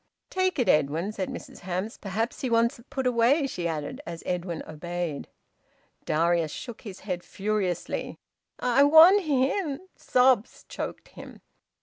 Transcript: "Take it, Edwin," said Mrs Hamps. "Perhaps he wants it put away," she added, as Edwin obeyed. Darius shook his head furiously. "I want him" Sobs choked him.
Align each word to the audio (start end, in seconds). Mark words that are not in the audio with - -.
"Take 0.31 0.57
it, 0.57 0.67
Edwin," 0.67 1.11
said 1.11 1.29
Mrs 1.29 1.59
Hamps. 1.59 1.95
"Perhaps 1.99 2.41
he 2.41 2.49
wants 2.49 2.79
it 2.79 2.89
put 2.89 3.05
away," 3.05 3.45
she 3.45 3.67
added, 3.67 4.01
as 4.03 4.23
Edwin 4.25 4.63
obeyed. 4.67 5.27
Darius 6.05 6.49
shook 6.51 6.81
his 6.81 7.01
head 7.01 7.21
furiously. 7.23 8.17
"I 8.57 8.81
want 8.81 9.21
him" 9.21 9.79
Sobs 9.95 10.65
choked 10.67 11.09
him. 11.09 11.41